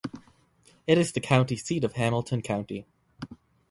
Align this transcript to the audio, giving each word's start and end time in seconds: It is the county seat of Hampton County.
It 0.87 0.97
is 0.97 1.11
the 1.11 1.19
county 1.19 1.55
seat 1.55 1.83
of 1.83 1.93
Hampton 1.93 2.41
County. 2.41 2.87